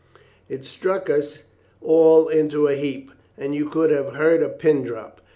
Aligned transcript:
"It 0.49 0.65
struck 0.65 1.11
us 1.11 1.43
all 1.79 2.27
into 2.27 2.65
a 2.67 2.73
heap, 2.73 3.11
and 3.37 3.53
you 3.53 3.69
could 3.69 3.91
have 3.91 4.13
heard 4.15 4.41
a 4.41 4.49
pin 4.49 4.81
drop. 4.83 5.21